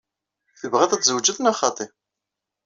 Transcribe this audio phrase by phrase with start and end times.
[0.59, 1.87] Tebɣiḍ ad tzewǧeḍ neɣ xaṭi?